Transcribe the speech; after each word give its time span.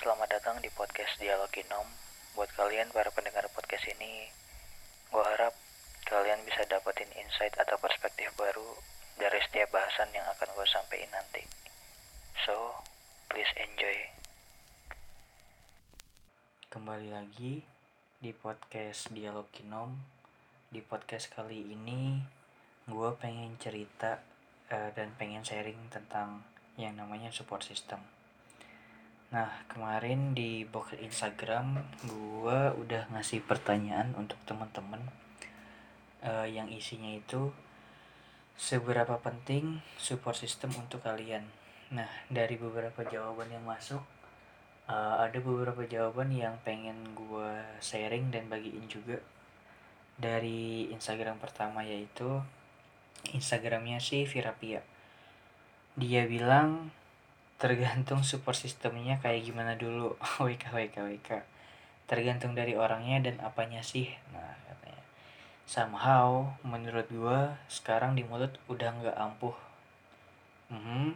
Selamat 0.00 0.32
datang 0.32 0.56
di 0.64 0.72
podcast 0.72 1.20
Dialog 1.20 1.52
Inom. 1.60 1.84
Buat 2.32 2.48
kalian 2.56 2.88
para 2.88 3.12
pendengar 3.12 3.44
podcast 3.52 3.84
ini, 3.84 4.32
gue 5.12 5.20
harap 5.20 5.52
kalian 6.08 6.40
bisa 6.48 6.64
dapetin 6.64 7.12
insight 7.20 7.52
atau 7.60 7.76
perspektif 7.76 8.32
baru 8.32 8.80
dari 9.20 9.36
setiap 9.44 9.76
bahasan 9.76 10.08
yang 10.16 10.24
akan 10.24 10.56
gue 10.56 10.66
sampaikan 10.72 11.12
nanti. 11.12 11.44
So, 12.48 12.80
please 13.28 13.52
enjoy. 13.60 14.08
Kembali 16.72 17.12
lagi 17.12 17.60
di 18.24 18.32
podcast 18.32 19.12
Dialog 19.12 19.52
Inom. 19.60 20.00
Di 20.72 20.80
podcast 20.80 21.28
kali 21.28 21.76
ini, 21.76 22.24
gue 22.88 23.10
pengen 23.20 23.60
cerita 23.60 24.16
eh, 24.72 24.96
dan 24.96 25.12
pengen 25.20 25.44
sharing 25.44 25.92
tentang 25.92 26.48
yang 26.80 26.96
namanya 26.96 27.28
support 27.28 27.60
system. 27.60 28.00
Nah, 29.30 29.46
kemarin 29.70 30.34
di 30.34 30.66
box 30.66 30.98
Instagram 30.98 31.78
gue 32.02 32.58
udah 32.74 33.06
ngasih 33.14 33.46
pertanyaan 33.46 34.10
untuk 34.18 34.34
teman-teman 34.42 34.98
uh, 36.26 36.42
yang 36.50 36.66
isinya 36.66 37.14
itu 37.14 37.54
seberapa 38.58 39.22
penting 39.22 39.86
support 39.94 40.34
system 40.34 40.74
untuk 40.74 41.06
kalian. 41.06 41.46
Nah, 41.94 42.10
dari 42.26 42.58
beberapa 42.58 43.06
jawaban 43.06 43.54
yang 43.54 43.62
masuk 43.62 44.02
uh, 44.90 45.22
ada 45.22 45.38
beberapa 45.38 45.86
jawaban 45.86 46.34
yang 46.34 46.58
pengen 46.66 46.98
gue 47.14 47.50
sharing 47.78 48.34
dan 48.34 48.50
bagiin 48.50 48.90
juga 48.90 49.22
dari 50.18 50.90
Instagram 50.90 51.38
pertama 51.38 51.86
yaitu 51.86 52.42
Instagramnya 53.30 54.02
si 54.02 54.26
Virapia. 54.26 54.82
Dia 55.94 56.26
bilang 56.26 56.90
tergantung 57.60 58.24
support 58.24 58.56
sistemnya 58.56 59.20
kayak 59.20 59.44
gimana 59.44 59.76
dulu. 59.76 60.16
WK 60.40 60.72
WK 60.72 60.96
WK 60.96 61.30
tergantung 62.10 62.58
dari 62.58 62.74
orangnya 62.74 63.30
dan 63.30 63.38
apanya 63.44 63.84
sih. 63.86 64.10
Nah 64.34 64.56
katanya. 64.66 65.04
Somehow 65.68 66.56
menurut 66.66 67.06
gua 67.12 67.60
sekarang 67.70 68.18
di 68.18 68.26
mulut 68.26 68.56
udah 68.66 68.90
nggak 68.98 69.14
ampuh. 69.14 69.54
Hmm, 70.72 71.14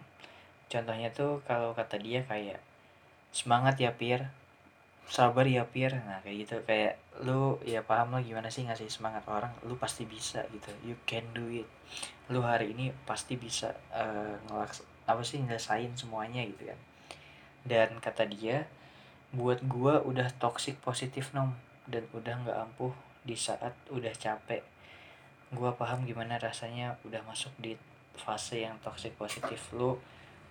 contohnya 0.70 1.10
tuh 1.10 1.42
kalau 1.48 1.74
kata 1.74 1.98
dia 1.98 2.22
kayak 2.22 2.62
semangat 3.34 3.80
ya 3.80 3.90
Pir. 3.96 4.28
Sabar 5.10 5.48
ya 5.48 5.66
Pir. 5.66 5.96
Nah 6.06 6.22
kayak 6.22 6.46
gitu. 6.46 6.56
Kayak 6.62 7.00
lu 7.24 7.58
ya 7.66 7.82
paham 7.82 8.14
lo 8.14 8.22
gimana 8.22 8.52
sih 8.52 8.68
ngasih 8.68 8.86
semangat 8.86 9.26
orang. 9.26 9.50
Lu 9.66 9.74
pasti 9.80 10.06
bisa 10.06 10.46
gitu. 10.54 10.70
You 10.86 10.94
can 11.08 11.26
do 11.34 11.48
it. 11.50 11.66
Lu 12.30 12.44
hari 12.46 12.70
ini 12.70 12.94
pasti 13.02 13.34
bisa 13.34 13.74
uh, 13.90 14.38
ngelaks 14.46 14.93
apa 15.04 15.22
sih 15.24 15.40
ngerasain 15.40 15.92
semuanya 15.96 16.44
gitu 16.44 16.68
kan. 16.68 16.80
Dan 17.64 17.88
kata 18.00 18.28
dia 18.28 18.68
buat 19.34 19.64
gua 19.66 20.04
udah 20.04 20.30
toxic 20.36 20.78
positif 20.80 21.34
nom 21.34 21.56
dan 21.90 22.06
udah 22.14 22.34
nggak 22.44 22.58
ampuh 22.58 22.94
di 23.24 23.34
saat 23.34 23.72
udah 23.90 24.12
capek. 24.16 24.62
Gua 25.52 25.74
paham 25.74 26.04
gimana 26.08 26.40
rasanya 26.40 26.96
udah 27.04 27.20
masuk 27.24 27.52
di 27.60 27.74
fase 28.14 28.62
yang 28.62 28.78
toxic 28.80 29.12
positif 29.18 29.74
lu 29.74 29.98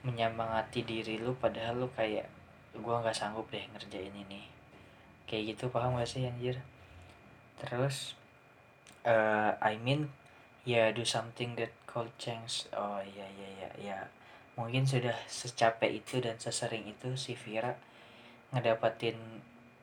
menyemangati 0.03 0.83
diri 0.83 1.15
lu 1.15 1.31
padahal 1.39 1.79
lu 1.79 1.87
kayak 1.95 2.27
gua 2.75 2.99
nggak 2.99 3.15
sanggup 3.15 3.47
deh 3.47 3.63
ngerjain 3.71 4.11
ini 4.11 4.53
kayak 5.33 5.55
gitu 5.55 5.71
paham 5.71 5.97
gak 5.97 6.05
sih 6.05 6.27
anjir? 6.27 6.59
Terus 7.57 8.13
uh, 9.07 9.55
I 9.57 9.79
mean 9.79 10.11
ya 10.63 10.77
yeah, 10.77 10.87
do 10.93 11.01
something 11.01 11.55
that 11.57 11.71
called 11.89 12.11
change. 12.19 12.67
Oh 12.75 12.99
iya 13.01 13.25
iya 13.33 13.49
iya 13.57 13.69
ya 13.79 13.97
mungkin 14.53 14.85
sudah 14.85 15.17
secapek 15.25 16.03
itu 16.03 16.21
dan 16.21 16.37
sesering 16.37 16.85
itu 16.85 17.17
si 17.17 17.33
Vira 17.33 17.73
ngedapatin 18.53 19.17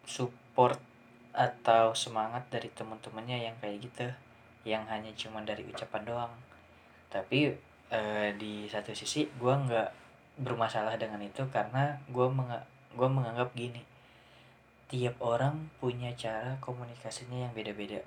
support 0.06 0.78
atau 1.34 1.94
semangat 1.94 2.46
dari 2.50 2.70
teman-temannya 2.70 3.50
yang 3.50 3.56
kayak 3.58 3.78
gitu 3.82 4.06
yang 4.62 4.86
hanya 4.86 5.10
cuma 5.16 5.42
dari 5.42 5.66
ucapan 5.66 6.02
doang. 6.06 6.34
Tapi 7.10 7.50
eh, 7.90 8.30
di 8.38 8.70
satu 8.70 8.94
sisi 8.94 9.26
gue 9.26 9.54
nggak 9.54 9.88
bermasalah 10.40 10.94
dengan 10.94 11.20
itu 11.22 11.42
karena 11.50 11.98
gue 12.06 12.26
meng 12.30 12.50
gue 12.90 13.08
menganggap 13.08 13.54
gini 13.54 13.82
tiap 14.90 15.22
orang 15.22 15.70
punya 15.78 16.10
cara 16.18 16.58
komunikasinya 16.58 17.46
yang 17.46 17.52
beda-beda. 17.54 18.02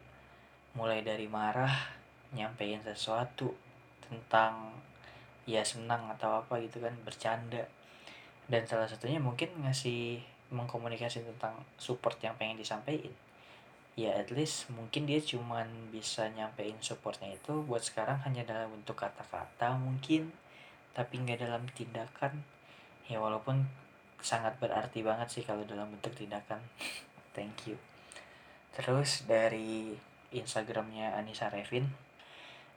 Mulai 0.75 0.99
dari 0.99 1.31
marah 1.31 1.71
nyampein 2.35 2.83
sesuatu 2.83 3.55
tentang 4.03 4.75
ya 5.43 5.61
senang 5.63 6.07
atau 6.15 6.43
apa 6.43 6.59
gitu 6.63 6.79
kan 6.79 6.95
bercanda. 7.03 7.67
Dan 8.47 8.67
salah 8.67 8.87
satunya 8.87 9.19
mungkin 9.19 9.51
ngasih 9.63 10.19
mengkomunikasi 10.51 11.23
tentang 11.23 11.63
support 11.79 12.19
yang 12.21 12.35
pengen 12.37 12.59
disampaikan. 12.59 13.11
Ya 13.93 14.17
at 14.17 14.33
least 14.33 14.73
mungkin 14.73 15.05
dia 15.05 15.21
cuman 15.21 15.93
bisa 15.93 16.25
nyampein 16.33 16.73
supportnya 16.81 17.29
itu 17.29 17.61
buat 17.61 17.85
sekarang 17.85 18.25
hanya 18.25 18.41
dalam 18.41 18.73
bentuk 18.73 18.97
kata-kata 18.97 19.77
mungkin 19.77 20.33
tapi 20.97 21.21
nggak 21.21 21.45
dalam 21.45 21.63
tindakan. 21.73 22.41
Ya 23.05 23.21
walaupun 23.21 23.69
sangat 24.23 24.57
berarti 24.57 25.03
banget 25.03 25.29
sih 25.29 25.43
kalau 25.45 25.61
dalam 25.67 25.93
bentuk 25.93 26.15
tindakan. 26.17 26.63
Thank 27.37 27.69
you. 27.69 27.77
Terus 28.73 29.29
dari 29.29 29.93
instagramnya 30.33 31.13
Anissa 31.13 31.53
Revin 31.53 31.93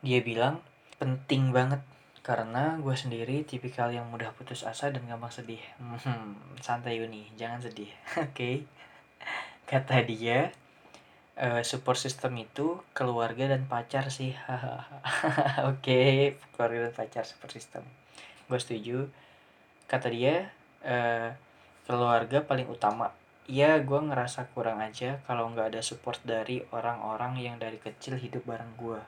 dia 0.05 0.21
bilang 0.21 0.61
penting 1.01 1.57
banget 1.57 1.81
karena 2.27 2.75
gue 2.83 2.91
sendiri 2.99 3.47
tipikal 3.47 3.87
yang 3.95 4.11
mudah 4.11 4.35
putus 4.35 4.67
asa 4.67 4.91
dan 4.91 5.07
gampang 5.07 5.31
sedih. 5.31 5.63
Hmm, 5.79 6.35
santai 6.59 6.99
Yuni, 6.99 7.31
jangan 7.39 7.63
sedih. 7.63 7.87
Oke. 8.19 8.27
okay. 8.35 8.57
Kata 9.63 10.03
dia, 10.03 10.51
uh, 11.39 11.63
support 11.63 11.95
system 11.95 12.35
itu 12.43 12.83
keluarga 12.91 13.47
dan 13.55 13.71
pacar 13.71 14.11
sih. 14.11 14.35
Oke, 14.51 15.71
okay. 15.71 16.15
keluarga 16.51 16.91
dan 16.91 16.95
pacar 16.99 17.23
support 17.23 17.55
system. 17.55 17.87
Gue 18.51 18.59
setuju. 18.59 19.07
Kata 19.87 20.11
dia, 20.11 20.51
uh, 20.83 21.31
keluarga 21.87 22.43
paling 22.43 22.67
utama. 22.67 23.15
Ya, 23.47 23.79
gue 23.79 24.01
ngerasa 24.03 24.51
kurang 24.51 24.83
aja 24.83 25.23
kalau 25.31 25.47
nggak 25.55 25.79
ada 25.79 25.83
support 25.87 26.19
dari 26.27 26.67
orang-orang 26.75 27.39
yang 27.39 27.63
dari 27.63 27.79
kecil 27.79 28.19
hidup 28.19 28.43
bareng 28.51 28.75
gue. 28.75 28.99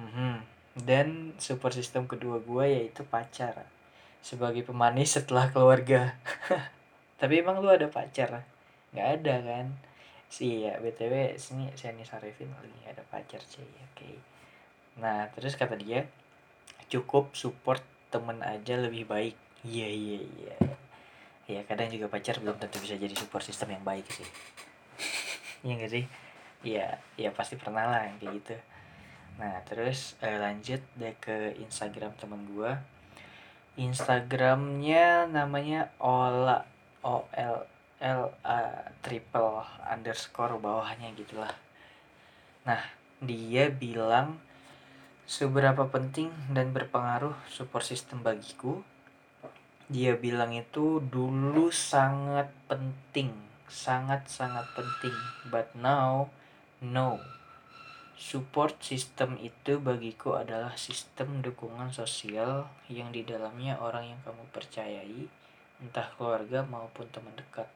Mm 0.00 0.12
-hmm 0.16 0.61
dan 0.78 1.36
support 1.36 1.76
system 1.76 2.08
kedua 2.08 2.40
gue 2.40 2.64
yaitu 2.64 3.04
pacar. 3.04 3.68
Sebagai 4.24 4.64
pemanis 4.64 5.18
setelah 5.20 5.52
keluarga. 5.52 6.16
Tapi 7.20 7.44
emang 7.44 7.60
lu 7.60 7.68
ada 7.68 7.90
pacar? 7.92 8.46
Nggak 8.96 9.08
ada 9.20 9.34
kan? 9.44 9.66
Sih 10.32 10.64
ya 10.64 10.80
btw 10.80 11.36
sini 11.36 11.68
saya 11.76 11.92
nih 11.92 12.08
Sarifin 12.08 12.48
lagi 12.48 12.80
ada 12.88 13.04
pacar 13.04 13.44
sih 13.44 13.60
oke. 13.60 13.76
Okay. 13.92 14.16
nah 14.92 15.24
terus 15.32 15.56
kata 15.56 15.76
dia 15.76 16.04
cukup 16.88 17.32
support 17.36 17.80
temen 18.08 18.40
aja 18.40 18.80
lebih 18.80 19.04
baik. 19.04 19.36
Iya 19.64 19.88
iya 19.88 20.20
iya. 20.24 20.56
Ya 21.48 21.60
kadang 21.68 21.92
juga 21.92 22.08
pacar 22.08 22.40
belum 22.40 22.56
tentu 22.56 22.80
bisa 22.80 22.96
jadi 22.96 23.12
support 23.12 23.44
system 23.44 23.76
yang 23.76 23.84
baik 23.84 24.08
sih. 24.08 24.28
Iya 25.62 25.78
gak 25.78 25.92
sih? 25.94 26.04
Iya, 26.66 26.98
ya 27.14 27.30
pasti 27.30 27.54
pernah 27.54 27.86
lah 27.86 28.10
kayak 28.18 28.34
gitu 28.42 28.54
nah 29.40 29.60
terus 29.64 30.18
eh, 30.20 30.36
lanjut 30.36 30.82
deh 30.96 31.14
ke 31.20 31.56
Instagram 31.60 32.12
temen 32.20 32.44
gue 32.52 32.72
Instagramnya 33.72 35.32
namanya 35.32 35.88
Ola 35.96 36.60
O 37.00 37.24
L 37.32 37.64
L 38.02 38.24
A 38.44 38.92
triple 39.00 39.64
underscore 39.88 40.60
bawahnya 40.60 41.08
gitulah. 41.16 41.56
Nah 42.68 42.84
dia 43.24 43.72
bilang 43.72 44.42
seberapa 45.24 45.88
penting 45.88 46.28
dan 46.52 46.76
berpengaruh 46.76 47.32
support 47.48 47.86
system 47.88 48.20
bagiku? 48.20 48.84
Dia 49.88 50.20
bilang 50.20 50.52
itu 50.52 51.00
dulu 51.00 51.72
sangat 51.72 52.52
penting 52.68 53.32
sangat 53.72 54.28
sangat 54.28 54.68
penting. 54.76 55.16
But 55.48 55.72
now 55.72 56.28
no 56.84 57.16
Support 58.22 58.78
system 58.78 59.34
itu 59.42 59.82
bagiku 59.82 60.38
adalah 60.38 60.78
sistem 60.78 61.42
dukungan 61.42 61.90
sosial 61.90 62.70
yang 62.86 63.10
di 63.10 63.26
dalamnya 63.26 63.74
orang 63.82 64.14
yang 64.14 64.20
kamu 64.22 64.46
percayai, 64.54 65.26
entah 65.82 66.06
keluarga 66.14 66.62
maupun 66.62 67.10
teman 67.10 67.34
dekat. 67.34 67.66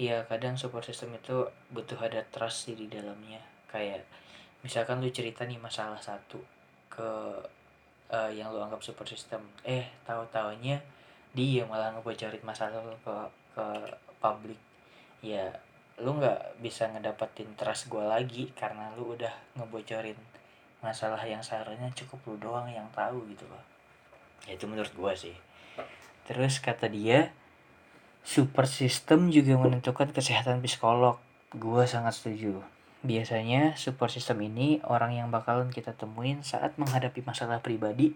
Ya, 0.00 0.24
kadang 0.24 0.56
support 0.56 0.88
system 0.88 1.12
itu 1.12 1.52
butuh 1.68 2.00
ada 2.00 2.24
trust 2.32 2.72
di 2.72 2.88
dalamnya. 2.88 3.44
Kayak 3.68 4.08
misalkan 4.64 5.04
lu 5.04 5.12
cerita 5.12 5.44
nih 5.44 5.60
masalah 5.60 6.00
satu 6.00 6.40
ke 6.88 7.10
uh, 8.08 8.30
yang 8.32 8.48
lu 8.48 8.64
anggap 8.64 8.80
support 8.80 9.12
system. 9.12 9.44
Eh, 9.68 9.84
tahu-taunya 10.08 10.80
dia 11.36 11.68
malah 11.68 11.92
ngebocorin 11.92 12.40
masalah 12.40 12.80
lu 12.80 12.96
ke 13.04 13.16
ke 13.52 13.66
publik. 14.16 14.56
Ya, 15.20 15.52
lu 16.02 16.18
nggak 16.18 16.62
bisa 16.62 16.86
ngedapetin 16.90 17.50
trust 17.58 17.90
gue 17.90 18.02
lagi 18.02 18.50
karena 18.54 18.94
lu 18.94 19.18
udah 19.18 19.34
ngebocorin 19.58 20.18
masalah 20.78 21.18
yang 21.26 21.42
seharusnya 21.42 21.90
cukup 21.94 22.18
lu 22.30 22.36
doang 22.38 22.70
yang 22.70 22.86
tahu 22.94 23.26
gitu 23.30 23.44
loh 23.50 23.64
ya 24.46 24.54
itu 24.54 24.70
menurut 24.70 24.94
gue 24.94 25.12
sih 25.18 25.36
terus 26.28 26.62
kata 26.62 26.86
dia 26.86 27.34
Support 28.28 28.68
system 28.68 29.32
juga 29.32 29.56
menentukan 29.56 30.12
kesehatan 30.12 30.60
psikolog. 30.60 31.16
Gue 31.48 31.88
sangat 31.88 32.12
setuju. 32.12 32.60
Biasanya 33.00 33.72
support 33.80 34.12
system 34.12 34.44
ini 34.44 34.84
orang 34.84 35.16
yang 35.16 35.32
bakalan 35.32 35.72
kita 35.72 35.96
temuin 35.96 36.44
saat 36.44 36.76
menghadapi 36.76 37.24
masalah 37.24 37.64
pribadi 37.64 38.12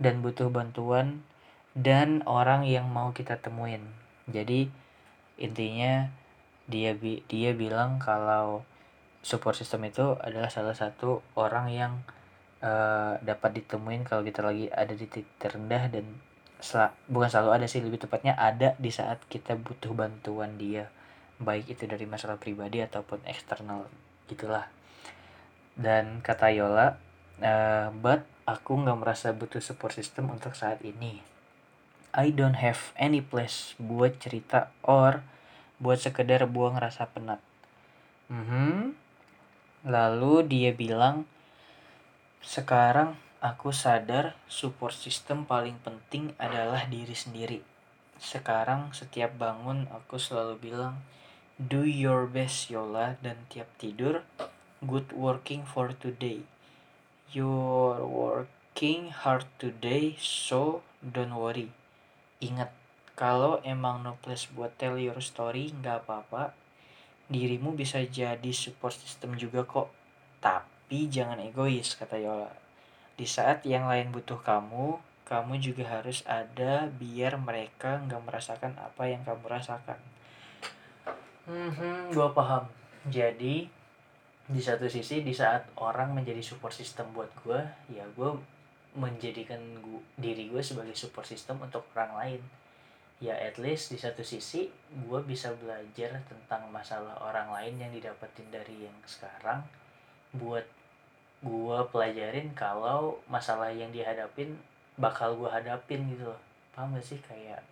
dan 0.00 0.24
butuh 0.24 0.48
bantuan 0.48 1.26
dan 1.76 2.24
orang 2.24 2.64
yang 2.64 2.88
mau 2.88 3.12
kita 3.12 3.36
temuin. 3.36 3.84
Jadi 4.32 4.72
intinya 5.36 6.08
dia 6.64 6.96
dia 7.28 7.50
bilang 7.52 8.00
kalau 8.00 8.64
support 9.20 9.56
system 9.56 9.84
itu 9.88 10.16
adalah 10.20 10.48
salah 10.48 10.76
satu 10.76 11.20
orang 11.36 11.72
yang 11.72 11.92
uh, 12.64 13.16
dapat 13.20 13.64
ditemuin 13.64 14.04
kalau 14.04 14.24
kita 14.24 14.44
lagi 14.44 14.68
ada 14.72 14.92
di 14.92 15.06
titik 15.08 15.28
terendah 15.40 15.88
dan 15.92 16.04
sel 16.60 16.88
bukan 17.12 17.28
selalu 17.28 17.50
ada 17.60 17.66
sih 17.68 17.84
lebih 17.84 18.00
tepatnya 18.00 18.32
ada 18.40 18.72
di 18.80 18.88
saat 18.88 19.20
kita 19.28 19.58
butuh 19.58 19.92
bantuan 19.92 20.56
dia 20.56 20.88
baik 21.42 21.74
itu 21.74 21.84
dari 21.90 22.06
masalah 22.06 22.38
pribadi 22.38 22.78
ataupun 22.82 23.22
eksternal 23.26 23.90
gitulah. 24.30 24.70
Dan 25.74 26.22
kata 26.22 26.54
Yola 26.54 26.94
uh, 27.42 27.90
but 27.90 28.22
aku 28.46 28.78
nggak 28.78 28.98
merasa 28.98 29.34
butuh 29.34 29.58
support 29.58 29.96
system 29.96 30.30
untuk 30.30 30.54
saat 30.54 30.78
ini. 30.86 31.24
I 32.14 32.30
don't 32.30 32.62
have 32.62 32.94
any 32.94 33.18
place 33.18 33.74
buat 33.82 34.22
cerita 34.22 34.70
or 34.86 35.26
buat 35.78 35.98
sekedar 35.98 36.46
buang 36.50 36.78
rasa 36.78 37.08
penat 37.10 37.42
mm 38.30 38.44
-hmm. 38.44 38.78
lalu 39.88 40.34
dia 40.46 40.70
bilang 40.74 41.26
sekarang 42.44 43.16
Aku 43.44 43.76
sadar 43.76 44.40
support 44.48 44.96
system 44.96 45.44
paling 45.44 45.76
penting 45.84 46.32
adalah 46.40 46.88
diri 46.88 47.12
sendiri. 47.12 47.60
Sekarang 48.16 48.88
setiap 48.96 49.36
bangun 49.36 49.84
aku 49.92 50.16
selalu 50.16 50.72
bilang, 50.72 51.04
do 51.60 51.84
your 51.84 52.24
best 52.24 52.72
Yola 52.72 53.20
dan 53.20 53.36
tiap 53.52 53.68
tidur, 53.76 54.24
good 54.80 55.12
working 55.12 55.60
for 55.68 55.92
today. 55.92 56.40
You're 57.36 58.00
working 58.00 59.12
hard 59.12 59.44
today, 59.60 60.16
so 60.16 60.80
don't 61.04 61.36
worry. 61.36 61.68
Ingat, 62.40 62.72
kalau 63.14 63.62
emang 63.62 64.02
no 64.02 64.18
place 64.20 64.50
buat 64.50 64.74
tell 64.78 64.98
your 64.98 65.18
story, 65.22 65.70
nggak 65.70 66.06
apa-apa. 66.06 66.54
Dirimu 67.30 67.72
bisa 67.72 68.02
jadi 68.04 68.50
support 68.50 68.94
system 68.94 69.38
juga 69.38 69.64
kok. 69.64 69.88
Tapi 70.42 71.08
jangan 71.08 71.40
egois, 71.40 71.96
kata 71.96 72.20
Yola 72.20 72.64
di 73.14 73.26
saat 73.30 73.62
yang 73.62 73.86
lain 73.86 74.10
butuh 74.10 74.42
kamu, 74.42 74.98
kamu 75.24 75.62
juga 75.62 75.86
harus 75.86 76.26
ada 76.26 76.90
biar 76.90 77.38
mereka 77.38 78.02
nggak 78.02 78.22
merasakan 78.26 78.74
apa 78.76 79.06
yang 79.06 79.22
kamu 79.22 79.46
rasakan. 79.46 79.98
Hmm, 81.46 82.10
gue 82.10 82.28
paham. 82.34 82.66
Jadi 83.06 83.70
di 84.44 84.60
satu 84.60 84.90
sisi 84.90 85.24
di 85.24 85.32
saat 85.32 85.70
orang 85.80 86.12
menjadi 86.12 86.42
support 86.42 86.74
system 86.74 87.14
buat 87.14 87.30
gue, 87.46 87.60
ya 87.94 88.04
gue 88.18 88.30
menjadikan 88.98 89.58
gua, 89.78 90.02
diri 90.18 90.50
gue 90.50 90.60
sebagai 90.60 90.94
support 90.98 91.26
system 91.30 91.62
untuk 91.62 91.86
orang 91.94 92.12
lain. 92.18 92.40
Ya 93.24 93.32
at 93.40 93.56
least 93.56 93.88
di 93.88 93.96
satu 93.96 94.20
sisi 94.20 94.68
gue 94.92 95.20
bisa 95.24 95.48
belajar 95.56 96.20
tentang 96.28 96.68
masalah 96.68 97.16
orang 97.24 97.48
lain 97.56 97.80
yang 97.80 97.92
didapetin 97.96 98.44
dari 98.52 98.84
yang 98.84 98.96
sekarang 99.08 99.64
buat 100.36 100.68
gue 101.40 101.78
pelajarin 101.88 102.52
kalau 102.52 103.16
masalah 103.24 103.72
yang 103.72 103.88
dihadapin 103.96 104.60
bakal 105.00 105.40
gue 105.40 105.48
hadapin 105.48 106.04
gitu 106.12 106.28
loh. 106.28 106.40
Paham 106.76 106.92
gak 107.00 107.06
sih? 107.08 107.16
Kayak 107.24 107.64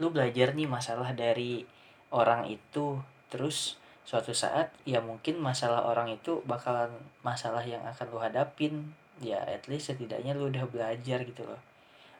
lu 0.00 0.08
belajar 0.08 0.56
nih 0.56 0.64
masalah 0.64 1.12
dari 1.12 1.68
orang 2.08 2.48
itu 2.48 2.96
terus 3.28 3.76
suatu 4.08 4.32
saat 4.32 4.72
ya 4.88 5.04
mungkin 5.04 5.36
masalah 5.42 5.84
orang 5.92 6.08
itu 6.08 6.40
bakalan 6.48 6.88
masalah 7.20 7.60
yang 7.68 7.84
akan 7.84 8.06
lu 8.08 8.18
hadapin. 8.24 8.96
Ya 9.20 9.44
at 9.44 9.68
least 9.68 9.92
setidaknya 9.92 10.32
lu 10.32 10.48
udah 10.48 10.64
belajar 10.72 11.20
gitu 11.20 11.44
loh. 11.44 11.60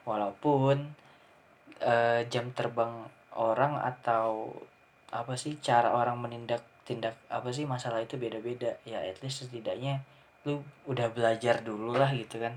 Walaupun 0.05 0.93
uh, 1.83 2.21
jam 2.29 2.49
terbang 2.53 3.05
orang 3.37 3.77
atau 3.77 4.55
apa 5.13 5.39
sih 5.39 5.55
cara 5.63 5.93
orang 5.95 6.19
menindak 6.19 6.65
tindak 6.83 7.15
apa 7.27 7.51
sih 7.51 7.67
masalah 7.67 8.01
itu 8.03 8.15
beda-beda. 8.15 8.79
Ya 8.87 9.03
at 9.03 9.19
least 9.21 9.45
setidaknya 9.45 10.01
lu 10.47 10.63
udah 10.87 11.11
belajar 11.11 11.59
dulu 11.59 11.95
lah 11.99 12.11
gitu 12.15 12.39
kan 12.39 12.55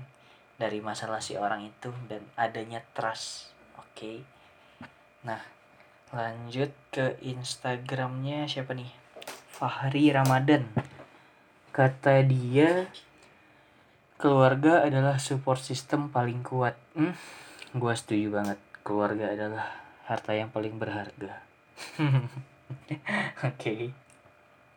dari 0.55 0.79
masalah 0.79 1.19
si 1.19 1.35
orang 1.35 1.67
itu 1.67 1.91
dan 2.07 2.23
adanya 2.39 2.81
trust. 2.95 3.51
Oke. 3.77 3.91
Okay? 3.95 4.17
nah 5.21 5.37
lanjut 6.09 6.73
ke 6.89 7.21
instagramnya 7.21 8.49
siapa 8.49 8.73
nih? 8.73 8.89
Fahri 9.51 10.09
Ramadan. 10.09 10.65
Kata 11.71 12.25
dia 12.25 12.89
keluarga 14.17 14.83
adalah 14.83 15.21
support 15.21 15.61
system 15.61 16.09
paling 16.09 16.41
kuat. 16.41 16.75
Hmm, 16.97 17.15
gue 17.77 17.93
setuju 17.95 18.27
banget 18.33 18.70
keluarga 18.81 19.33
adalah 19.33 19.67
harta 20.05 20.31
yang 20.33 20.49
paling 20.49 20.75
berharga 20.77 21.41
oke 22.01 22.27
okay. 23.41 23.93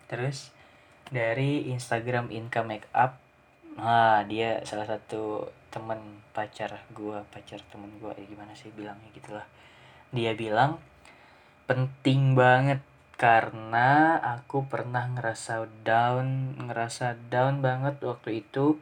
terus 0.07 0.53
dari 1.09 1.69
Instagram 1.73 2.33
Inka 2.33 2.65
Makeup 2.65 3.21
nah 3.75 4.23
dia 4.25 4.63
salah 4.63 4.87
satu 4.87 5.51
temen 5.75 6.23
pacar 6.31 6.87
gua 6.95 7.27
pacar 7.35 7.59
temen 7.69 7.91
gua 7.99 8.15
ya 8.15 8.25
gimana 8.31 8.55
sih 8.55 8.71
bilangnya 8.71 9.11
gitulah 9.11 9.47
dia 10.15 10.31
bilang 10.39 10.79
penting 11.67 12.39
banget 12.39 12.79
karena 13.19 14.19
aku 14.23 14.67
pernah 14.71 15.07
ngerasa 15.11 15.67
down 15.83 16.55
ngerasa 16.67 17.19
down 17.31 17.63
banget 17.63 17.99
waktu 18.03 18.47
itu 18.47 18.79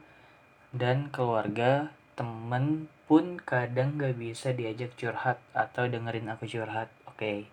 dan 0.73 1.09
keluarga 1.09 1.93
temen 2.13 2.89
pun 3.13 3.37
kadang 3.37 4.01
gak 4.01 4.17
bisa 4.17 4.57
diajak 4.57 4.97
curhat 4.97 5.37
atau 5.53 5.85
dengerin 5.85 6.25
aku 6.33 6.49
curhat 6.49 6.89
oke 7.05 7.21
okay. 7.21 7.45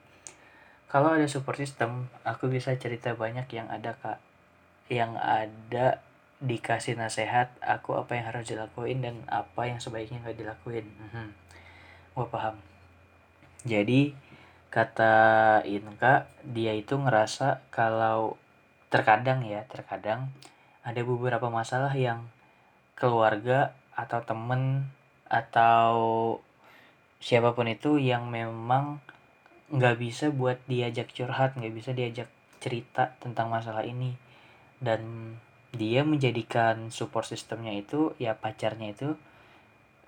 kalau 0.89 1.13
ada 1.13 1.29
support 1.29 1.61
system 1.61 2.09
aku 2.25 2.49
bisa 2.49 2.73
cerita 2.81 3.13
banyak 3.13 3.45
yang 3.53 3.69
ada 3.69 3.93
kak 4.01 4.25
yang 4.89 5.21
ada 5.21 6.01
dikasih 6.41 6.97
nasihat 6.97 7.53
aku 7.61 7.93
apa 7.93 8.17
yang 8.17 8.33
harus 8.33 8.49
dilakuin 8.49 9.05
dan 9.05 9.21
apa 9.29 9.69
yang 9.69 9.77
sebaiknya 9.77 10.25
nggak 10.25 10.41
dilakuin 10.41 10.89
hmm. 11.13 11.29
gue 12.17 12.27
paham 12.33 12.57
jadi 13.69 14.17
kata 14.73 15.13
Inka 15.69 16.25
dia 16.41 16.73
itu 16.73 16.97
ngerasa 16.97 17.69
kalau 17.69 18.41
terkadang 18.89 19.45
ya 19.45 19.69
terkadang 19.69 20.33
ada 20.81 21.05
beberapa 21.05 21.53
masalah 21.53 21.93
yang 21.93 22.33
keluarga 22.97 23.77
atau 23.93 24.25
temen 24.25 24.89
atau 25.31 25.95
siapa 27.23 27.55
pun 27.55 27.71
itu 27.71 28.03
yang 28.03 28.29
memang 28.29 28.99
nggak 29.71 29.97
bisa 30.03 30.35
buat 30.35 30.59
diajak 30.67 31.15
curhat 31.15 31.55
nggak 31.55 31.71
bisa 31.71 31.95
diajak 31.95 32.27
cerita 32.59 33.17
tentang 33.23 33.49
masalah 33.49 33.87
ini. 33.87 34.19
Dan 34.83 35.35
dia 35.71 36.03
menjadikan 36.03 36.91
support 36.91 37.31
sistemnya 37.31 37.71
itu 37.71 38.13
ya 38.19 38.35
pacarnya 38.35 38.91
itu 38.91 39.15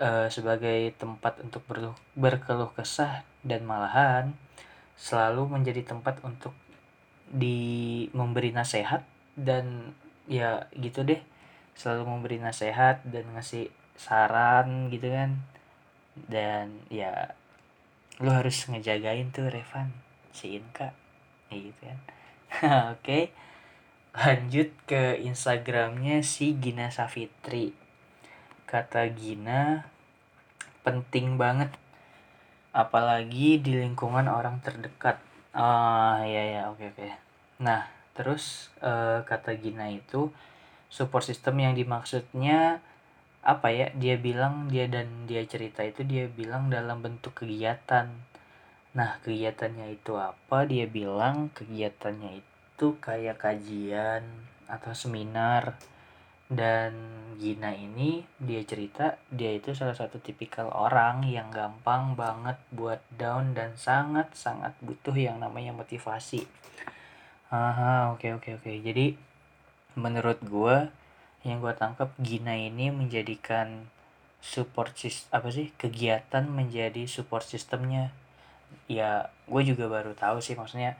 uh, 0.03 0.27
sebagai 0.27 0.91
tempat 0.99 1.39
untuk 1.41 1.63
berluh, 1.71 1.95
berkeluh 2.19 2.75
kesah 2.75 3.23
dan 3.47 3.63
malahan 3.63 4.35
selalu 4.99 5.47
menjadi 5.59 5.87
tempat 5.95 6.19
untuk 6.27 6.55
di 7.33 8.07
memberi 8.13 8.53
nasihat 8.53 9.07
dan 9.39 9.97
ya 10.27 10.67
gitu 10.77 11.07
deh. 11.07 11.23
Selalu 11.73 12.05
memberi 12.05 12.37
nasihat 12.43 13.01
dan 13.09 13.25
ngasih 13.33 13.73
saran 13.97 14.89
gitu 14.89 15.09
kan. 15.13 15.43
Dan 16.15 16.85
ya 16.93 17.37
lu 18.21 18.29
harus 18.29 18.69
ngejagain 18.69 19.33
tuh 19.33 19.49
Revan 19.49 19.93
si 20.35 20.61
Inka 20.61 20.93
ya 21.49 21.57
gitu 21.57 21.81
kan. 21.85 21.99
Oke 22.93 23.01
okay 23.01 23.25
lanjut 24.13 24.69
ke 24.85 25.17
instagramnya 25.25 26.21
si 26.21 26.53
Gina 26.61 26.93
Safitri 26.93 27.73
kata 28.69 29.09
Gina 29.17 29.89
penting 30.85 31.41
banget 31.41 31.73
apalagi 32.77 33.61
di 33.61 33.77
lingkungan 33.77 34.29
orang 34.29 34.61
terdekat. 34.65 35.21
Ah 35.53 36.25
ya 36.25 36.45
ya 36.45 36.63
oke 36.73 36.93
oke. 36.93 37.09
Nah 37.61 37.89
terus 38.13 38.73
uh, 38.85 39.25
kata 39.25 39.57
Gina 39.57 39.89
itu 39.89 40.33
support 40.93 41.25
system 41.25 41.61
yang 41.61 41.73
dimaksudnya 41.73 42.85
apa 43.43 43.75
ya 43.75 43.91
dia 43.99 44.15
bilang 44.15 44.71
dia 44.71 44.87
dan 44.87 45.27
dia 45.27 45.43
cerita 45.43 45.83
itu 45.83 46.07
dia 46.07 46.31
bilang 46.31 46.71
dalam 46.71 47.03
bentuk 47.03 47.43
kegiatan 47.43 48.07
nah 48.95 49.19
kegiatannya 49.27 49.99
itu 49.99 50.15
apa 50.15 50.63
dia 50.63 50.87
bilang 50.87 51.51
kegiatannya 51.51 52.39
itu 52.39 52.87
kayak 53.03 53.43
kajian 53.43 54.23
atau 54.71 54.95
seminar 54.95 55.75
dan 56.53 56.93
Gina 57.41 57.73
ini 57.73 58.23
dia 58.37 58.61
cerita 58.63 59.17
dia 59.33 59.57
itu 59.57 59.73
salah 59.73 59.97
satu 59.97 60.21
tipikal 60.21 60.69
orang 60.71 61.25
yang 61.25 61.49
gampang 61.49 62.13
banget 62.15 62.61
buat 62.71 63.01
down 63.17 63.57
dan 63.57 63.75
sangat-sangat 63.75 64.77
butuh 64.85 65.17
yang 65.17 65.41
namanya 65.41 65.73
motivasi. 65.73 66.45
Aha, 67.51 68.13
oke 68.13 68.21
okay, 68.21 68.31
oke 68.37 68.47
okay, 68.47 68.53
oke. 68.55 68.63
Okay. 68.69 68.77
Jadi 68.85 69.07
menurut 69.97 70.39
gue 70.45 70.77
yang 71.43 71.59
gue 71.59 71.75
tangkap 71.75 72.15
Gina 72.23 72.55
ini 72.55 72.95
menjadikan 72.95 73.91
support 74.43 74.95
system 74.99 75.31
apa 75.35 75.49
sih 75.55 75.71
kegiatan 75.79 76.47
menjadi 76.47 77.07
support 77.07 77.47
sistemnya 77.47 78.11
ya 78.91 79.31
gue 79.47 79.63
juga 79.63 79.87
baru 79.87 80.15
tahu 80.19 80.43
sih 80.43 80.59
maksudnya 80.59 80.99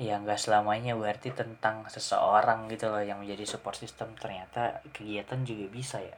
ya 0.00 0.16
nggak 0.16 0.40
selamanya 0.40 0.96
berarti 0.96 1.28
tentang 1.36 1.84
seseorang 1.92 2.72
gitu 2.72 2.88
loh 2.88 3.04
yang 3.04 3.20
menjadi 3.20 3.44
support 3.44 3.76
system. 3.76 4.16
Ternyata 4.16 4.80
kegiatan 4.96 5.44
juga 5.44 5.68
bisa 5.68 6.00
ya. 6.00 6.16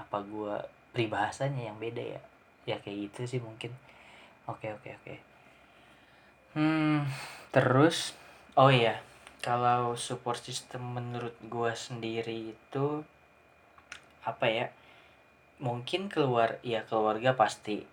Apa 0.00 0.24
gue 0.24 0.56
peribahasanya 0.96 1.68
yang 1.68 1.76
beda 1.76 2.00
ya? 2.00 2.20
Ya 2.64 2.76
kayak 2.80 3.12
gitu 3.12 3.36
sih 3.36 3.40
mungkin. 3.44 3.76
Oke 4.48 4.72
oke 4.72 4.96
oke. 4.96 5.14
Hmm 6.56 7.04
terus 7.52 8.16
oh 8.56 8.72
iya 8.72 9.00
kalau 9.38 9.94
support 9.94 10.42
system 10.42 10.98
menurut 10.98 11.34
gue 11.46 11.72
sendiri 11.78 12.54
itu 12.54 13.06
apa 14.26 14.46
ya 14.50 14.66
mungkin 15.62 16.10
keluar 16.10 16.58
ya 16.66 16.82
keluarga 16.86 17.34
pasti. 17.38 17.86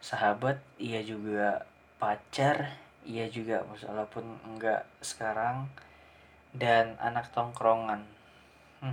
Sahabat 0.00 0.58
iya 0.80 1.04
juga 1.04 1.66
pacar 2.00 2.74
iya 3.06 3.28
juga 3.30 3.62
walaupun 3.66 4.24
enggak 4.46 4.86
sekarang. 5.02 5.70
Dan 6.50 6.98
anak 6.98 7.30
tongkrongan. 7.30 8.02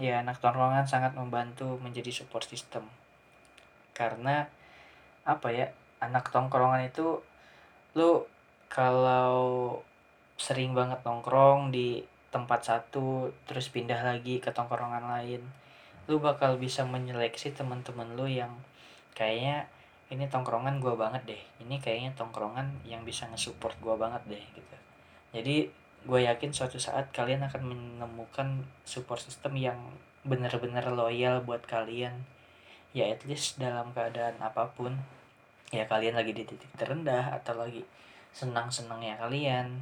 Ya 0.00 0.24
anak 0.24 0.40
tongkrongan 0.42 0.88
sangat 0.88 1.14
membantu 1.14 1.78
menjadi 1.78 2.10
support 2.10 2.48
system. 2.48 2.88
Karena 3.94 4.48
apa 5.22 5.54
ya 5.54 5.70
anak 6.02 6.34
tongkrongan 6.34 6.90
itu 6.90 7.22
lu 7.94 8.26
kalau 8.66 9.78
sering 10.42 10.74
banget 10.74 10.98
nongkrong 11.06 11.70
di 11.70 12.02
tempat 12.34 12.66
satu 12.66 13.30
terus 13.46 13.70
pindah 13.70 14.02
lagi 14.02 14.42
ke 14.42 14.50
tongkrongan 14.50 15.06
lain. 15.06 15.38
Lu 16.10 16.18
bakal 16.18 16.58
bisa 16.58 16.82
menyeleksi 16.82 17.54
teman-teman 17.54 18.18
lu 18.18 18.26
yang 18.26 18.50
kayaknya 19.14 19.70
ini 20.10 20.26
tongkrongan 20.26 20.82
gue 20.82 20.98
banget 20.98 21.22
deh. 21.30 21.42
Ini 21.62 21.78
kayaknya 21.78 22.10
tongkrongan 22.18 22.82
yang 22.82 23.06
bisa 23.06 23.30
nge-support 23.30 23.78
gue 23.78 23.94
banget 23.94 24.18
deh 24.26 24.44
gitu. 24.58 24.76
Jadi 25.30 25.70
gue 26.02 26.20
yakin 26.26 26.50
suatu 26.50 26.82
saat 26.82 27.14
kalian 27.14 27.46
akan 27.46 27.62
menemukan 27.62 28.66
support 28.82 29.22
system 29.22 29.54
yang 29.54 29.78
benar-benar 30.26 30.90
loyal 30.90 31.38
buat 31.46 31.62
kalian. 31.70 32.26
Ya 32.90 33.06
at 33.14 33.22
least 33.30 33.62
dalam 33.62 33.94
keadaan 33.94 34.42
apa 34.42 34.74
pun 34.74 34.98
ya 35.70 35.86
kalian 35.86 36.18
lagi 36.18 36.34
di 36.34 36.42
titik 36.42 36.68
terendah 36.74 37.30
atau 37.30 37.54
lagi 37.54 37.86
senang-senangnya 38.34 39.16
kalian 39.22 39.80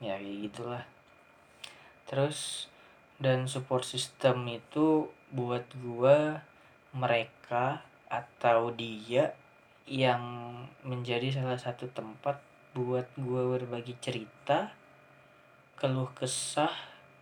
ya 0.00 0.20
kayak 0.20 0.38
gitulah. 0.50 0.84
Terus 2.06 2.68
dan 3.16 3.48
support 3.48 3.82
system 3.82 4.44
itu 4.48 5.08
buat 5.32 5.64
gue 5.80 6.38
mereka 6.92 7.82
atau 8.06 8.70
dia 8.72 9.34
yang 9.86 10.54
menjadi 10.86 11.42
salah 11.42 11.58
satu 11.58 11.90
tempat 11.90 12.38
buat 12.76 13.08
gue 13.16 13.42
berbagi 13.56 13.96
cerita 13.98 14.74
keluh 15.76 16.08
kesah 16.16 16.72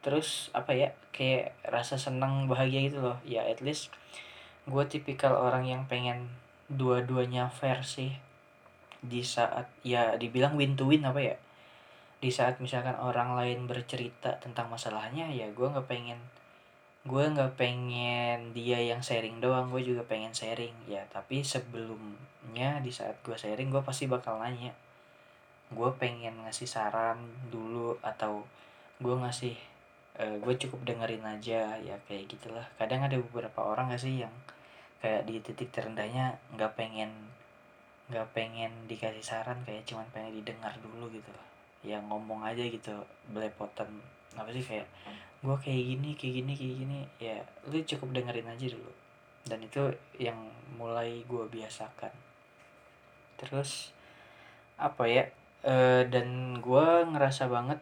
terus 0.05 0.51
apa 0.53 0.77
ya 0.77 0.89
kayak 1.11 1.57
rasa 1.65 1.97
senang 1.97 2.51
bahagia 2.51 2.91
gitu 2.91 3.01
loh. 3.01 3.19
Ya 3.25 3.47
at 3.47 3.65
least 3.65 3.95
gue 4.69 4.85
tipikal 4.91 5.35
orang 5.35 5.65
yang 5.65 5.83
pengen 5.89 6.29
dua-duanya 6.69 7.49
fair 7.49 7.87
sih. 7.87 8.19
Di 9.05 9.21
saat 9.25 9.71
ya 9.87 10.17
dibilang 10.19 10.59
win 10.59 10.77
to 10.77 10.89
win 10.89 11.05
apa 11.07 11.21
ya 11.21 11.37
di 12.25 12.33
saat 12.33 12.57
misalkan 12.57 12.97
orang 12.97 13.37
lain 13.37 13.69
bercerita 13.69 14.41
tentang 14.41 14.73
masalahnya 14.73 15.29
ya 15.29 15.45
gue 15.53 15.69
nggak 15.69 15.85
pengen 15.85 16.17
gue 17.05 17.21
nggak 17.21 17.61
pengen 17.61 18.57
dia 18.57 18.81
yang 18.81 19.05
sharing 19.05 19.45
doang 19.45 19.69
gue 19.69 19.85
juga 19.85 20.09
pengen 20.09 20.33
sharing. 20.33 20.73
Ya 20.89 21.05
tapi 21.13 21.45
sebelumnya 21.45 22.81
di 22.81 22.89
saat 22.89 23.21
gue 23.21 23.37
sharing 23.37 23.69
gue 23.69 23.85
pasti 23.85 24.09
bakal 24.09 24.41
nanya 24.41 24.73
gue 25.69 25.91
pengen 26.01 26.49
ngasih 26.49 26.65
saran 26.65 27.21
dulu 27.53 28.01
atau 28.01 28.49
gue 29.05 29.13
ngasih 29.21 29.53
uh, 30.17 30.25
eh, 30.25 30.37
gue 30.41 30.55
cukup 30.65 30.81
dengerin 30.89 31.29
aja 31.29 31.77
ya 31.77 31.97
kayak 32.09 32.25
gitulah. 32.33 32.65
Kadang 32.81 33.05
ada 33.05 33.21
beberapa 33.21 33.61
orang 33.69 33.93
gak 33.93 34.01
sih 34.01 34.25
yang 34.25 34.33
kayak 35.05 35.29
di 35.29 35.45
titik 35.45 35.69
terendahnya 35.77 36.41
nggak 36.57 36.73
pengen 36.73 37.13
nggak 38.09 38.33
pengen 38.33 38.73
dikasih 38.89 39.21
saran 39.21 39.61
kayak 39.69 39.85
cuman 39.85 40.09
pengen 40.17 40.41
didengar 40.41 40.73
dulu 40.81 41.13
gitu 41.13 41.29
ya 41.85 42.01
ngomong 42.01 42.43
aja 42.43 42.65
gitu 42.65 42.91
belepotan. 43.31 43.87
Apa 44.35 44.51
sih 44.51 44.65
kayak 44.65 44.89
gue 45.45 45.57
kayak 45.61 45.83
gini 45.95 46.11
kayak 46.17 46.35
gini 46.41 46.53
kayak 46.57 46.75
gini. 46.81 47.01
Ya 47.21 47.39
lu 47.69 47.79
cukup 47.85 48.17
dengerin 48.17 48.49
aja 48.49 48.67
dulu. 48.67 48.93
Dan 49.45 49.61
itu 49.61 49.93
yang 50.17 50.41
mulai 50.81 51.23
gue 51.29 51.45
biasakan. 51.47 52.13
Terus 53.37 53.93
apa 54.75 55.07
ya 55.07 55.31
e, 55.63 56.03
dan 56.11 56.59
gue 56.59 56.87
ngerasa 57.15 57.47
banget 57.47 57.79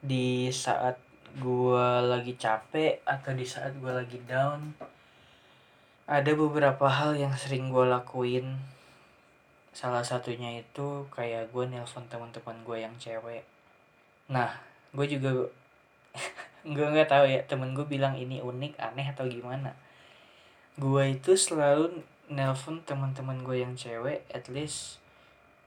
di 0.00 0.48
saat 0.48 0.96
gue 1.34 1.88
lagi 2.06 2.38
capek 2.38 3.02
atau 3.02 3.34
di 3.34 3.42
saat 3.42 3.74
gue 3.76 3.90
lagi 3.90 4.22
down 4.22 4.72
ada 6.04 6.30
beberapa 6.36 6.86
hal 6.86 7.16
yang 7.16 7.32
sering 7.34 7.72
gue 7.72 7.84
lakuin 7.88 8.60
salah 9.74 10.06
satunya 10.06 10.62
itu 10.62 11.02
kayak 11.10 11.50
gue 11.50 11.66
nelpon 11.66 12.06
teman-teman 12.06 12.62
gue 12.62 12.78
yang 12.78 12.94
cewek. 12.94 13.42
Nah 14.30 14.54
gue 14.94 15.06
juga 15.10 15.50
gue 16.78 16.86
nggak 16.94 17.10
tahu 17.10 17.26
ya 17.26 17.42
temen 17.44 17.74
gue 17.74 17.82
bilang 17.82 18.14
ini 18.14 18.38
unik 18.38 18.78
aneh 18.78 19.10
atau 19.10 19.26
gimana. 19.26 19.74
Gue 20.78 21.18
itu 21.18 21.34
selalu 21.34 22.06
nelpon 22.30 22.86
teman-teman 22.86 23.42
gue 23.42 23.66
yang 23.66 23.74
cewek 23.74 24.22
at 24.30 24.46
least 24.46 25.02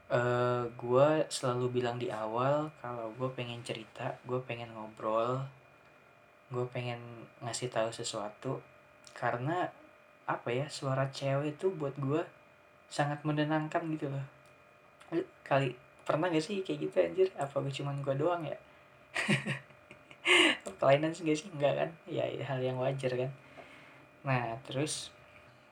uh, 0.08 0.64
gue 0.72 1.08
selalu 1.28 1.78
bilang 1.78 2.00
di 2.00 2.08
awal 2.08 2.72
kalau 2.80 3.12
gue 3.12 3.28
pengen 3.36 3.60
cerita 3.60 4.16
gue 4.24 4.40
pengen 4.42 4.72
ngobrol 4.72 5.44
gue 6.48 6.64
pengen 6.72 7.28
ngasih 7.44 7.68
tahu 7.68 7.92
sesuatu. 7.92 8.64
Karena 9.12 9.68
apa 10.24 10.48
ya 10.48 10.64
suara 10.72 11.08
cewek 11.12 11.60
itu 11.60 11.68
buat 11.76 11.92
gue 12.00 12.24
sangat 12.88 13.20
menenangkan 13.22 13.84
gitu 13.92 14.08
loh. 14.08 14.24
Kali 15.44 15.76
pernah 16.08 16.32
gak 16.32 16.44
sih 16.44 16.64
kayak 16.64 16.78
gitu 16.88 16.96
anjir? 17.04 17.28
Apa 17.36 17.60
gue 17.60 17.72
cuman 17.72 18.00
gue 18.00 18.14
doang 18.16 18.42
ya? 18.48 18.58
Kelainan 20.80 21.12
sih 21.12 21.28
gak 21.28 21.38
sih? 21.38 21.48
Enggak 21.52 21.74
kan? 21.76 21.90
Ya 22.08 22.24
hal 22.24 22.60
yang 22.64 22.80
wajar 22.80 23.12
kan. 23.12 23.30
Nah 24.24 24.56
terus 24.64 25.12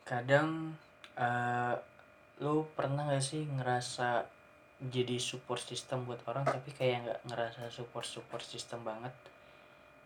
kadang 0.05 0.77
uh, 1.17 1.75
lu 2.45 2.69
pernah 2.77 3.09
gak 3.09 3.25
sih 3.25 3.49
ngerasa 3.49 4.29
jadi 4.77 5.17
support 5.17 5.65
system 5.65 6.05
buat 6.05 6.21
orang 6.29 6.45
tapi 6.45 6.69
kayak 6.69 7.09
nggak 7.09 7.21
ngerasa 7.33 7.73
support 7.73 8.05
support 8.05 8.45
system 8.45 8.85
banget? 8.85 9.13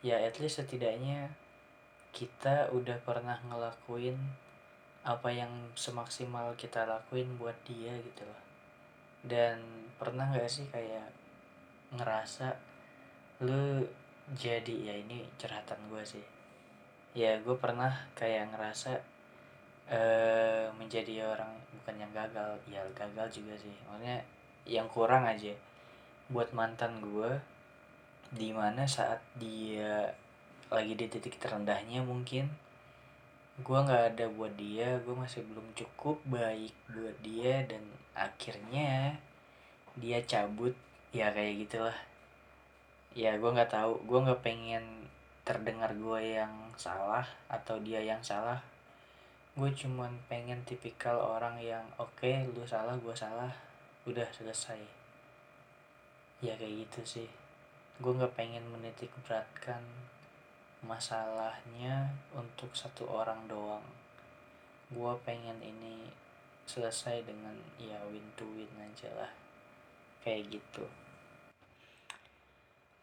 Ya 0.06 0.22
at 0.22 0.38
least 0.38 0.62
setidaknya 0.62 1.34
kita 2.14 2.70
udah 2.70 2.98
pernah 3.02 3.38
ngelakuin 3.50 4.14
apa 5.00 5.32
yang 5.32 5.48
semaksimal 5.72 6.52
kita 6.60 6.84
lakuin 6.84 7.28
buat 7.40 7.56
dia 7.64 7.96
gitu 8.04 8.22
loh. 8.24 8.42
Dan 9.24 9.60
pernah 9.96 10.28
nggak 10.28 10.50
sih 10.50 10.68
kayak 10.68 11.08
ngerasa 11.96 12.56
lu 13.44 13.84
jadi 14.36 14.92
ya 14.92 14.94
ini 14.94 15.24
curhatan 15.40 15.80
gue 15.88 16.02
sih. 16.04 16.24
Ya 17.16 17.40
gue 17.40 17.56
pernah 17.56 17.90
kayak 18.14 18.52
ngerasa 18.54 19.00
uh, 19.90 20.70
menjadi 20.76 21.26
orang 21.26 21.50
bukan 21.80 21.96
yang 21.96 22.12
gagal 22.12 22.60
ya 22.68 22.84
gagal 22.92 23.42
juga 23.42 23.56
sih. 23.56 23.72
Maksudnya 23.88 24.20
yang 24.68 24.86
kurang 24.92 25.24
aja 25.24 25.56
buat 26.30 26.52
mantan 26.54 27.02
gue 27.02 27.40
di 28.30 28.54
mana 28.54 28.86
saat 28.86 29.18
dia 29.34 30.14
lagi 30.70 30.94
di 30.94 31.10
titik 31.10 31.34
terendahnya 31.42 32.06
mungkin 32.06 32.46
gue 33.60 33.78
nggak 33.78 34.04
ada 34.16 34.26
buat 34.32 34.52
dia 34.56 34.96
gue 35.04 35.12
masih 35.12 35.44
belum 35.44 35.76
cukup 35.76 36.16
baik 36.26 36.72
buat 36.88 37.16
dia 37.20 37.64
dan 37.68 37.84
akhirnya 38.16 39.20
dia 39.96 40.18
cabut 40.24 40.72
ya 41.10 41.34
kayak 41.34 41.66
gitulah. 41.66 41.98
Ya 43.12 43.34
gue 43.36 43.50
nggak 43.50 43.72
tahu 43.74 44.00
gue 44.06 44.18
nggak 44.24 44.42
pengen 44.42 45.10
terdengar 45.42 45.90
gue 45.92 46.40
yang 46.40 46.52
salah 46.78 47.26
atau 47.50 47.76
dia 47.82 48.00
yang 48.00 48.22
salah. 48.22 48.62
Gue 49.58 49.74
cuman 49.74 50.14
pengen 50.30 50.62
tipikal 50.62 51.18
orang 51.18 51.58
yang 51.58 51.84
oke 51.98 52.14
okay, 52.22 52.46
lu 52.46 52.62
salah 52.64 52.94
gue 52.96 53.14
salah 53.16 53.50
udah 54.06 54.28
selesai. 54.30 54.78
Ya 56.40 56.54
kayak 56.56 56.86
gitu 56.86 57.20
sih. 57.20 57.28
Gue 57.98 58.14
nggak 58.14 58.38
pengen 58.38 58.64
menitik 58.70 59.10
beratkan 59.26 59.82
masalahnya 60.84 62.08
untuk 62.32 62.72
satu 62.72 63.04
orang 63.08 63.44
doang. 63.44 63.84
Gue 64.88 65.12
pengen 65.22 65.60
ini 65.60 66.08
selesai 66.64 67.26
dengan 67.26 67.52
ya 67.76 68.00
win 68.08 68.24
to 68.36 68.48
win 68.56 68.70
aja 68.80 69.12
lah. 69.12 69.32
Kayak 70.24 70.60
gitu. 70.60 70.84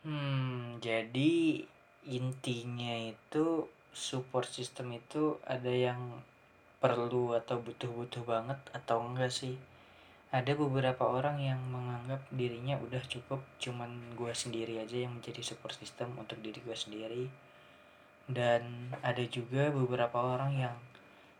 Hmm 0.05 0.77
jadi 0.81 1.65
intinya 2.07 2.93
itu 3.11 3.67
support 3.91 4.47
system 4.47 4.93
itu 4.93 5.41
ada 5.43 5.73
yang 5.73 6.21
perlu 6.77 7.33
atau 7.33 7.57
butuh-butuh 7.57 8.23
banget 8.23 8.61
atau 8.73 9.01
enggak 9.01 9.33
sih? 9.33 9.57
Ada 10.29 10.53
beberapa 10.53 11.07
orang 11.07 11.41
yang 11.41 11.57
menganggap 11.71 12.27
dirinya 12.29 12.77
udah 12.77 13.01
cukup 13.09 13.41
cuman 13.57 14.13
gue 14.13 14.29
sendiri 14.35 14.77
aja 14.77 15.07
yang 15.07 15.17
menjadi 15.17 15.41
support 15.41 15.73
system 15.73 16.13
untuk 16.19 16.37
diri 16.43 16.59
gue 16.61 16.77
sendiri 16.77 17.46
dan 18.27 18.91
ada 18.99 19.23
juga 19.23 19.71
beberapa 19.71 20.19
orang 20.19 20.59
yang 20.59 20.75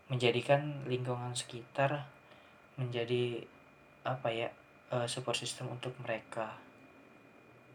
menjadikan 0.08 0.88
lingkungan 0.88 1.36
sekitar 1.36 2.08
menjadi 2.80 3.44
apa 4.08 4.32
ya 4.32 4.50
uh, 4.96 5.04
support 5.04 5.36
system 5.36 5.68
untuk 5.68 5.92
mereka. 6.00 6.56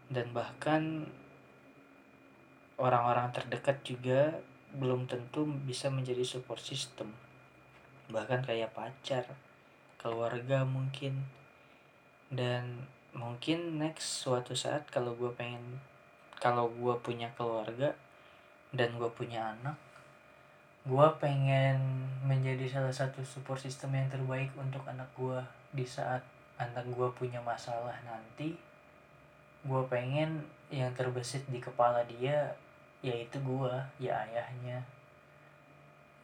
Dan 0.09 0.33
bahkan 0.33 1.09
orang-orang 2.81 3.28
terdekat 3.37 3.85
juga 3.85 4.40
belum 4.73 5.04
tentu 5.04 5.45
bisa 5.45 5.92
menjadi 5.92 6.25
support 6.25 6.64
system. 6.64 7.12
Bahkan 8.09 8.49
kayak 8.49 8.73
pacar 8.73 9.28
keluarga 10.00 10.64
mungkin. 10.64 11.28
Dan 12.33 12.88
mungkin 13.12 13.76
next 13.76 14.25
suatu 14.25 14.57
saat 14.57 14.88
kalau 14.88 15.12
gue 15.12 15.28
pengen 15.37 15.85
kalau 16.40 16.73
gue 16.73 16.97
punya 17.04 17.28
keluarga 17.37 17.92
dan 18.73 18.93
gue 18.97 19.11
punya 19.12 19.52
anak 19.57 19.76
gue 20.83 21.09
pengen 21.23 21.79
menjadi 22.26 22.67
salah 22.67 22.91
satu 22.91 23.23
support 23.23 23.62
system 23.62 23.95
yang 23.95 24.11
terbaik 24.11 24.50
untuk 24.59 24.83
anak 24.91 25.07
gue 25.14 25.38
di 25.71 25.87
saat 25.87 26.26
anak 26.59 26.83
gue 26.91 27.09
punya 27.14 27.38
masalah 27.38 27.95
nanti. 28.02 28.59
Gue 29.62 29.83
pengen 29.87 30.43
yang 30.75 30.91
terbesit 30.99 31.47
di 31.47 31.62
kepala 31.62 32.02
dia 32.11 32.50
yaitu 32.99 33.38
gue 33.38 33.75
ya 34.02 34.26
ayahnya. 34.26 34.83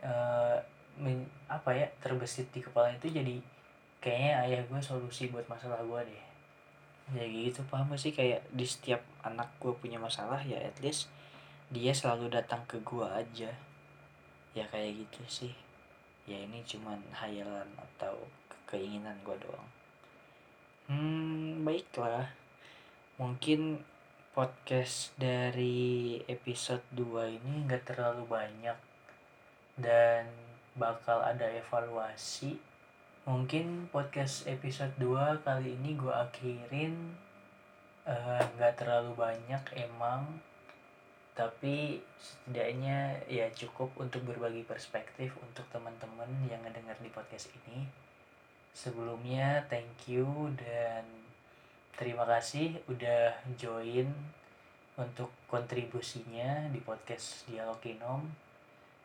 Uh, 0.03 0.59
men, 0.99 1.27
apa 1.47 1.75
ya 1.75 1.87
terbesit 2.03 2.51
di 2.51 2.59
kepala 2.59 2.91
itu 2.91 3.11
jadi 3.11 3.39
kayaknya 4.03 4.35
ayah 4.47 4.63
gue 4.67 4.81
solusi 4.83 5.31
buat 5.31 5.47
masalah 5.47 5.79
gue 5.87 6.01
deh. 6.03 6.25
Ya 7.15 7.25
gitu 7.31 7.63
paham 7.71 7.95
sih? 7.95 8.11
Kayak 8.11 8.43
di 8.51 8.67
setiap 8.67 9.07
anak 9.23 9.47
gue 9.63 9.71
punya 9.79 10.03
masalah 10.03 10.43
ya 10.43 10.59
at 10.59 10.75
least 10.83 11.07
dia 11.69 11.93
selalu 11.93 12.33
datang 12.33 12.65
ke 12.65 12.81
gue 12.81 13.05
aja. 13.05 13.53
Ya 14.57 14.65
kayak 14.73 15.05
gitu 15.05 15.21
sih. 15.29 15.55
Ya 16.25 16.41
ini 16.41 16.65
cuman 16.65 16.97
hayalan 17.13 17.69
atau 17.77 18.17
keinginan 18.65 19.17
gue 19.21 19.37
doang. 19.37 19.69
Hmm 20.89 21.65
baiklah. 21.69 22.33
Mungkin 23.21 23.85
podcast 24.33 25.13
dari 25.21 26.17
episode 26.25 26.85
2 26.97 27.37
ini 27.37 27.69
nggak 27.69 27.93
terlalu 27.93 28.25
banyak 28.25 28.79
dan 29.77 30.25
bakal 30.73 31.21
ada 31.21 31.45
evaluasi. 31.53 32.57
Mungkin 33.29 33.93
podcast 33.93 34.49
episode 34.49 34.97
2 34.97 35.45
kali 35.45 35.77
ini 35.77 36.01
gue 36.01 36.15
akhirin. 36.15 37.13
Eh, 38.09 38.43
nggak 38.57 38.73
uh, 38.73 38.79
terlalu 38.81 39.13
banyak 39.13 39.61
emang 39.77 40.41
tapi 41.39 42.03
setidaknya 42.19 43.23
ya 43.31 43.47
cukup 43.55 43.95
untuk 43.95 44.27
berbagi 44.27 44.67
perspektif 44.67 45.31
untuk 45.39 45.63
teman-teman 45.71 46.27
yang 46.51 46.59
ngedengar 46.67 46.99
di 46.99 47.15
podcast 47.15 47.55
ini 47.63 47.87
sebelumnya 48.75 49.63
thank 49.71 50.11
you 50.11 50.27
dan 50.59 51.07
terima 51.95 52.27
kasih 52.27 52.75
udah 52.91 53.39
join 53.55 54.11
untuk 54.99 55.31
kontribusinya 55.47 56.67
di 56.75 56.83
podcast 56.83 57.47
Dialog 57.47 57.79
Inom. 57.87 58.23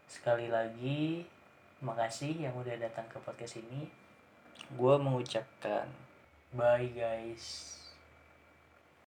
Sekali 0.09 0.49
lagi, 0.49 1.21
makasih 1.85 2.49
yang 2.49 2.57
udah 2.57 2.73
datang 2.81 3.05
ke 3.05 3.21
podcast 3.21 3.61
ini. 3.61 3.85
Gue 4.73 4.97
mengucapkan 4.97 5.85
bye 6.53 6.89
guys. 6.97 7.82